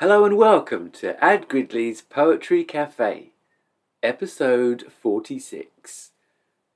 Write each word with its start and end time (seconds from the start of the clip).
Hello 0.00 0.24
and 0.24 0.36
welcome 0.36 0.92
to 0.92 1.20
Ad 1.22 1.48
Gridley's 1.48 2.02
Poetry 2.02 2.62
Cafe, 2.62 3.32
episode 4.00 4.92
46. 4.92 6.12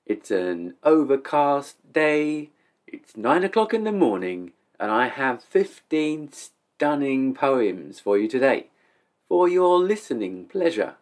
It's 0.04 0.32
an 0.32 0.74
overcast 0.82 1.76
day, 1.92 2.50
it's 2.84 3.16
9 3.16 3.44
o'clock 3.44 3.72
in 3.72 3.84
the 3.84 3.92
morning, 3.92 4.50
and 4.80 4.90
I 4.90 5.06
have 5.06 5.44
15 5.44 6.32
stunning 6.32 7.32
poems 7.32 8.00
for 8.00 8.18
you 8.18 8.26
today, 8.26 8.70
for 9.28 9.48
your 9.48 9.78
listening 9.78 10.46
pleasure. 10.46 10.96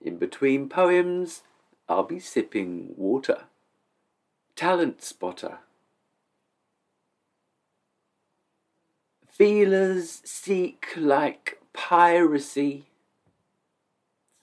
In 0.00 0.16
between 0.16 0.70
poems, 0.70 1.42
I'll 1.90 2.04
be 2.04 2.20
sipping 2.20 2.94
water. 2.96 3.42
Talent 4.56 5.02
Spotter. 5.02 5.58
Feelers 9.38 10.20
seek 10.24 10.88
like 10.96 11.60
piracy, 11.72 12.86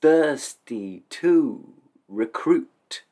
thirsty 0.02 1.04
to 1.10 1.74
recruit. 2.08 3.04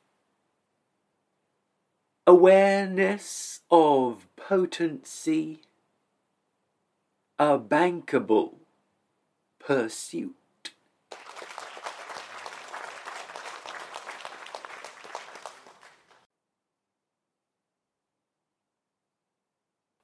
Awareness 2.26 3.60
of 3.70 4.26
potency, 4.34 5.60
a 7.38 7.58
bankable 7.58 8.54
pursuit. 9.60 10.34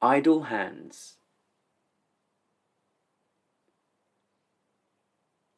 Idle 0.03 0.43
hands. 0.43 1.20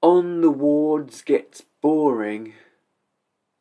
On 0.02 0.40
the 0.40 0.50
wards 0.50 1.22
gets 1.22 1.62
boring. 1.80 2.54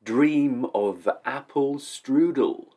Dream 0.04 0.66
of 0.74 1.08
apple 1.24 1.76
strudel. 1.76 2.70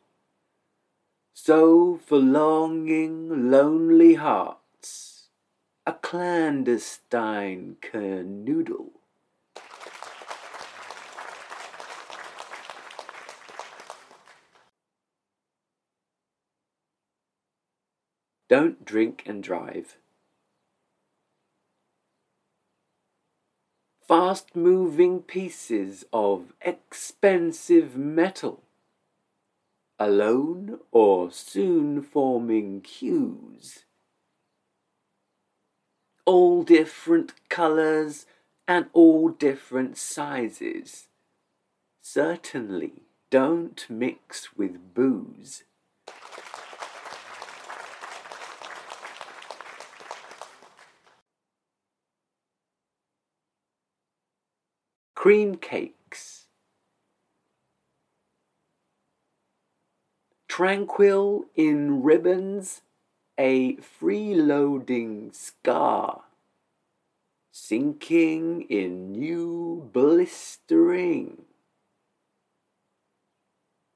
So 1.33 1.97
for 2.05 2.19
longing, 2.19 3.49
lonely 3.49 4.13
hearts, 4.13 5.29
a 5.83 5.93
clandestine 5.93 7.77
canoodle. 7.81 8.91
Don't 18.47 18.85
drink 18.85 19.23
and 19.25 19.41
drive. 19.41 19.97
Fast 24.35 24.53
moving 24.53 25.21
pieces 25.21 26.03
of 26.11 26.51
expensive 26.59 27.95
metal, 27.95 28.63
alone 29.97 30.79
or 30.91 31.31
soon 31.31 32.01
forming 32.01 32.81
queues. 32.81 33.85
All 36.25 36.63
different 36.63 37.31
colours 37.47 38.25
and 38.67 38.87
all 38.91 39.29
different 39.29 39.97
sizes. 39.97 41.07
Certainly 42.01 42.91
don't 43.29 43.85
mix 43.89 44.57
with 44.57 44.93
booze. 44.93 45.63
Cream 55.25 55.55
cakes. 55.55 56.45
Tranquil 60.47 61.45
in 61.55 62.03
ribbons, 62.03 62.83
a 63.35 63.75
freeloading 63.77 65.33
scar. 65.33 66.25
Sinking 67.51 68.67
in 68.69 69.13
new 69.13 69.89
blistering. 69.91 71.41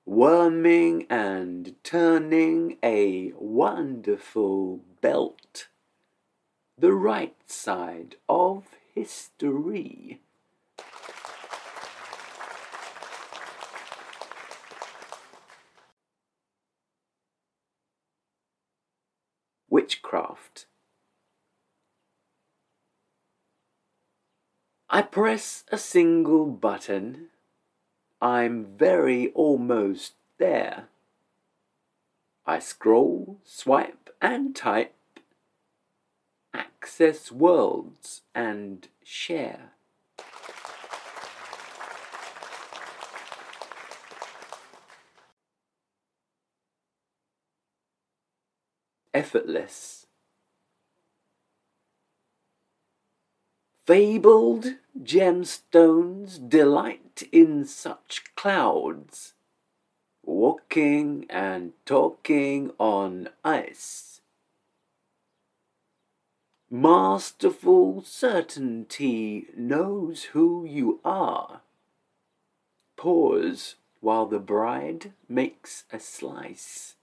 Worming 0.07 1.06
and 1.11 1.75
turning 1.84 2.79
a 2.81 3.34
wonderful 3.38 4.79
belt. 5.00 5.67
The 6.75 6.94
right 6.94 7.35
side 7.46 8.16
of 8.28 8.63
history. 8.96 10.22
Witchcraft. 19.79 20.66
I 24.90 25.01
press 25.01 25.63
a 25.72 25.78
single 25.78 26.47
button. 26.47 27.28
I'm 28.22 28.66
very 28.78 29.29
almost 29.29 30.16
there. 30.38 30.90
I 32.45 32.59
scroll, 32.59 33.40
swipe, 33.45 34.09
and 34.22 34.53
type. 34.53 34.94
Access 36.53 37.31
worlds 37.31 38.23
and 38.35 38.85
share. 39.01 39.72
Effortless. 49.14 50.08
Fabled 53.86 54.75
gemstones 55.02 56.38
delight 56.47 57.24
in 57.31 57.66
such 57.66 58.24
clouds, 58.36 59.34
walking 60.24 61.25
and 61.30 61.74
talking 61.86 62.72
on 62.78 63.30
ice. 63.44 64.22
Masterful 66.70 68.03
certainty 68.03 69.47
knows 69.58 70.26
who 70.34 70.66
you 70.66 71.00
are. 71.03 71.62
Pause 72.96 73.74
while 74.02 74.28
the 74.28 74.38
bride 74.38 75.14
makes 75.28 75.86
a 75.91 76.00
slice. 76.00 76.94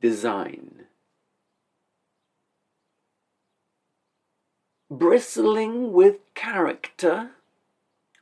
Design. 0.00 0.86
Bristling 4.90 5.92
with 5.92 6.18
character, 6.34 7.30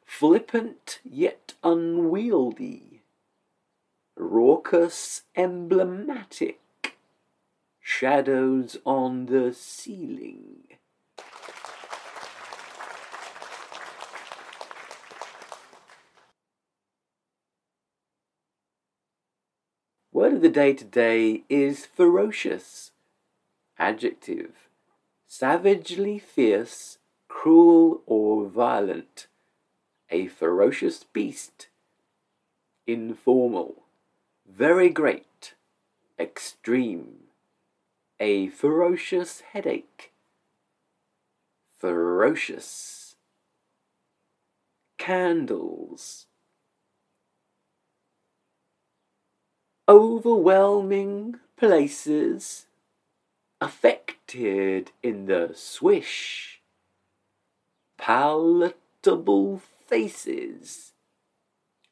flippant 0.04 1.00
yet 1.04 1.54
unwieldy, 1.62 3.02
raucous 4.16 5.22
emblematic, 5.34 6.96
shadows 7.80 8.78
on 8.84 9.26
the 9.26 9.52
ceiling. 9.52 10.71
Word 20.22 20.34
of 20.34 20.40
the 20.40 20.48
day 20.48 20.72
today 20.72 21.42
is 21.48 21.84
ferocious. 21.84 22.92
Adjective. 23.76 24.68
Savagely 25.26 26.20
fierce, 26.20 26.98
cruel, 27.26 28.02
or 28.06 28.46
violent. 28.46 29.26
A 30.10 30.28
ferocious 30.28 31.02
beast. 31.02 31.66
Informal. 32.86 33.82
Very 34.48 34.90
great. 34.90 35.54
Extreme. 36.20 37.24
A 38.20 38.46
ferocious 38.46 39.40
headache. 39.40 40.12
Ferocious. 41.80 43.16
Candles. 44.98 46.26
Overwhelming 49.88 51.36
places 51.56 52.66
affected 53.60 54.90
in 55.02 55.26
the 55.26 55.52
swish, 55.54 56.60
palatable 57.98 59.60
faces 59.86 60.92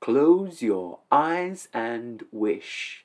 Close 0.01 0.63
your 0.63 1.01
eyes 1.13 1.69
and 1.75 2.25
wish. 2.33 3.05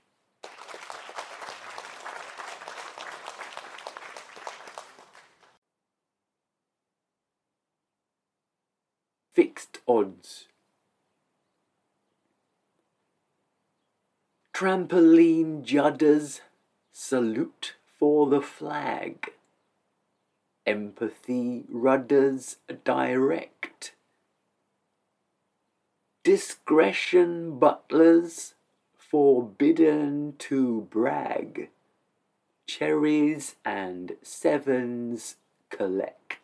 Fixed 9.34 9.80
odds. 9.86 10.48
Trampoline 14.56 15.66
judders 15.66 16.40
salute 16.90 17.76
for 18.00 18.30
the 18.30 18.40
flag. 18.40 19.32
Empathy 20.66 21.66
rudders 21.68 22.56
direct. 22.86 23.92
Discretion 26.24 27.60
butlers 27.60 28.54
forbidden 28.98 30.36
to 30.40 30.88
brag. 30.90 31.70
Cherries 32.66 33.58
and 33.66 34.16
sevens 34.24 35.36
collect. 35.70 36.35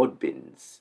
Oddbins. 0.00 0.80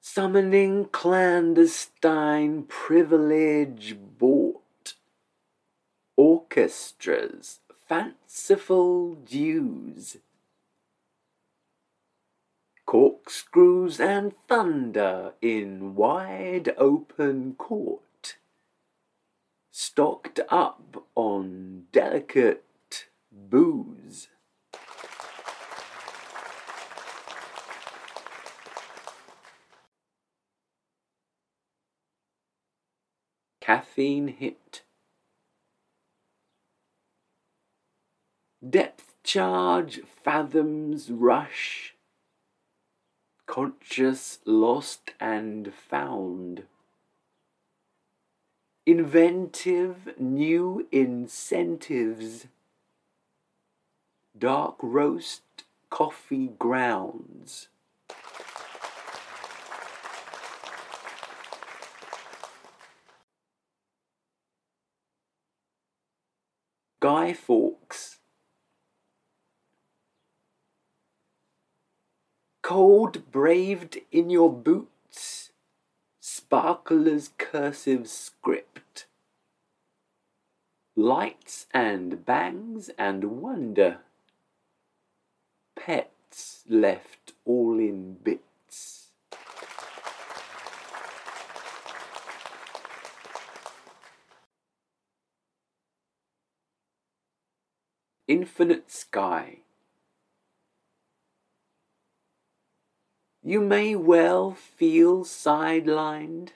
Summoning 0.00 0.86
clandestine 0.86 2.64
privilege 2.64 3.96
bought. 4.18 4.94
Orchestras, 6.16 7.60
fanciful 7.86 9.14
dues. 9.14 10.16
Corkscrews 12.84 14.00
and 14.00 14.32
thunder 14.48 15.34
in 15.40 15.94
wide 15.94 16.74
open 16.78 17.54
court. 17.54 18.36
Stocked 19.70 20.40
up 20.48 21.04
on 21.14 21.84
delicate 21.92 23.06
booze. 23.30 24.28
Caffeine 33.66 34.28
hit. 34.28 34.82
Depth 38.62 39.16
charge, 39.24 40.02
fathoms 40.04 41.10
rush. 41.10 41.96
Conscious, 43.46 44.38
lost, 44.44 45.14
and 45.18 45.74
found. 45.74 46.62
Inventive, 48.86 50.14
new 50.16 50.86
incentives. 50.92 52.46
Dark 54.38 54.76
roast, 54.80 55.64
coffee 55.90 56.52
grounds. 56.56 57.66
Guy 67.06 67.34
Fawkes. 67.34 68.18
Cold 72.62 73.30
braved 73.30 73.98
in 74.10 74.28
your 74.28 74.52
boots, 74.52 75.52
sparkler's 76.18 77.30
cursive 77.38 78.08
script. 78.08 79.06
Lights 80.96 81.68
and 81.72 82.26
bangs 82.26 82.90
and 82.98 83.40
wonder. 83.40 83.98
Pets 85.76 86.64
left 86.68 87.34
all 87.44 87.78
in 87.78 88.14
bits. 88.14 88.55
Infinite 98.28 98.90
sky. 98.90 99.58
You 103.40 103.60
may 103.60 103.94
well 103.94 104.50
feel 104.50 105.24
sidelined 105.24 106.48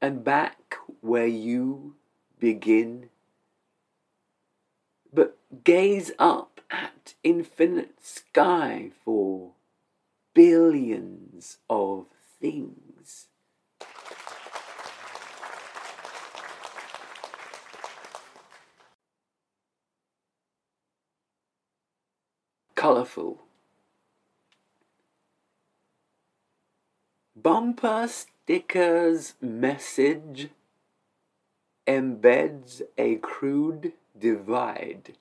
and 0.00 0.24
back 0.24 0.74
where 1.00 1.28
you 1.28 1.94
begin, 2.40 3.10
but 5.12 5.38
gaze 5.62 6.10
up 6.18 6.60
at 6.68 7.14
infinite 7.22 8.04
sky 8.04 8.90
for 9.04 9.52
billions 10.34 11.58
of 11.70 12.06
things. 12.40 12.87
Colourful. 22.78 23.40
Bumper 27.34 28.06
stickers 28.06 29.34
message 29.40 30.50
embeds 31.88 32.82
a 32.96 33.16
crude 33.16 33.94
divide. 34.16 35.16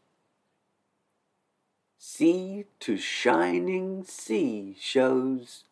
Sea 1.98 2.66
to 2.80 2.96
shining 2.96 4.04
sea 4.04 4.76
shows 4.80 5.64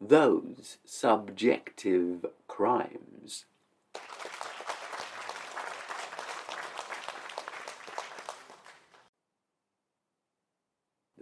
those 0.00 0.78
subjective 0.86 2.24
crimes. 2.48 3.44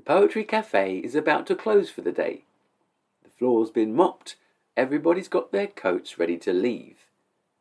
The 0.02 0.14
Poetry 0.14 0.42
Cafe 0.42 0.98
is 0.98 1.14
about 1.14 1.46
to 1.46 1.54
close 1.54 1.88
for 1.88 2.00
the 2.00 2.10
day. 2.10 2.42
The 3.22 3.30
floor's 3.30 3.70
been 3.70 3.94
mopped, 3.94 4.34
everybody's 4.76 5.28
got 5.28 5.52
their 5.52 5.68
coats 5.68 6.18
ready 6.18 6.36
to 6.38 6.52
leave. 6.52 7.06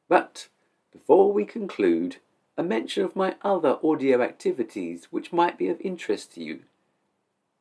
But 0.09 0.47
before 0.91 1.31
we 1.31 1.45
conclude, 1.45 2.15
a 2.57 2.63
mention 2.63 3.05
of 3.05 3.15
my 3.15 3.35
other 3.43 3.77
audio 3.83 4.23
activities 4.23 5.05
which 5.11 5.31
might 5.31 5.55
be 5.55 5.67
of 5.67 5.79
interest 5.81 6.33
to 6.33 6.43
you. 6.43 6.61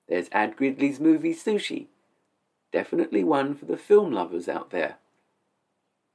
There's 0.09 0.31
Ad 0.33 0.57
Gridley's 0.57 0.99
movie 0.99 1.35
Sushi, 1.35 1.89
definitely 2.73 3.23
one 3.23 3.55
for 3.55 3.67
the 3.67 3.77
film 3.77 4.13
lovers 4.13 4.49
out 4.49 4.71
there. 4.71 4.97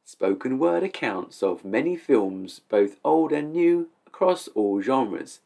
Spoken 0.06 0.58
word 0.58 0.82
accounts 0.82 1.44
of 1.44 1.66
many 1.66 1.96
films, 1.96 2.62
both 2.68 2.98
old 3.04 3.32
and 3.32 3.54
new, 3.54 3.90
across 4.08 4.48
all 4.56 4.82
genres. 4.82 5.42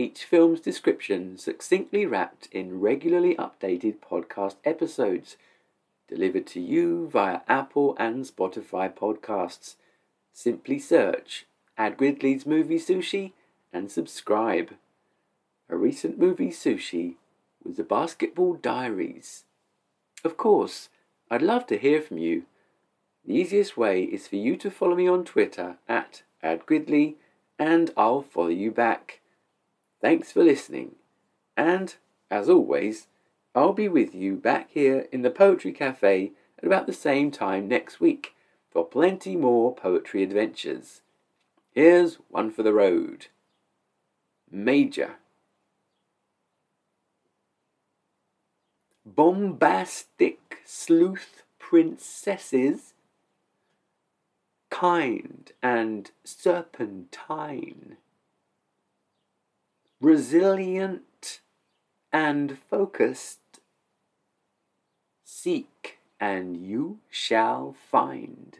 Each 0.00 0.24
film's 0.24 0.60
description 0.60 1.36
succinctly 1.38 2.06
wrapped 2.06 2.46
in 2.52 2.78
regularly 2.80 3.34
updated 3.34 3.96
podcast 3.96 4.54
episodes, 4.64 5.36
delivered 6.06 6.46
to 6.48 6.60
you 6.60 7.08
via 7.08 7.40
Apple 7.48 7.96
and 7.98 8.24
Spotify 8.24 8.94
podcasts. 8.94 9.74
Simply 10.32 10.78
search 10.78 11.46
Ad 11.76 11.96
Gridley's 11.96 12.46
Movie 12.46 12.78
Sushi 12.78 13.32
and 13.72 13.90
subscribe. 13.90 14.70
A 15.68 15.76
recent 15.76 16.16
movie 16.16 16.50
sushi 16.50 17.16
was 17.64 17.76
The 17.76 17.82
Basketball 17.82 18.54
Diaries. 18.54 19.46
Of 20.22 20.36
course, 20.36 20.90
I'd 21.28 21.42
love 21.42 21.66
to 21.66 21.76
hear 21.76 22.00
from 22.00 22.18
you. 22.18 22.44
The 23.26 23.34
easiest 23.34 23.76
way 23.76 24.04
is 24.04 24.28
for 24.28 24.36
you 24.36 24.56
to 24.58 24.70
follow 24.70 24.94
me 24.94 25.08
on 25.08 25.24
Twitter 25.24 25.78
at 25.88 26.22
Ad 26.40 26.66
Gridley 26.66 27.16
and 27.58 27.90
I'll 27.96 28.22
follow 28.22 28.46
you 28.46 28.70
back. 28.70 29.20
Thanks 30.00 30.30
for 30.30 30.44
listening, 30.44 30.96
and 31.56 31.96
as 32.30 32.48
always, 32.48 33.08
I'll 33.54 33.72
be 33.72 33.88
with 33.88 34.14
you 34.14 34.36
back 34.36 34.70
here 34.70 35.06
in 35.10 35.22
the 35.22 35.30
Poetry 35.30 35.72
Cafe 35.72 36.32
at 36.58 36.64
about 36.64 36.86
the 36.86 36.92
same 36.92 37.30
time 37.30 37.66
next 37.66 38.00
week 38.00 38.34
for 38.70 38.86
plenty 38.86 39.34
more 39.34 39.74
poetry 39.74 40.22
adventures. 40.22 41.00
Here's 41.72 42.16
one 42.28 42.50
for 42.50 42.62
the 42.62 42.72
road. 42.72 43.26
Major. 44.50 45.16
Bombastic 49.04 50.58
sleuth 50.64 51.42
princesses 51.58 52.94
kind 54.70 55.52
and 55.62 56.10
serpentine, 56.24 57.96
resilient 60.00 61.40
and 62.12 62.58
focused. 62.70 63.60
Seek 65.24 65.98
and 66.20 66.56
you 66.56 66.98
shall 67.10 67.74
find. 67.90 68.58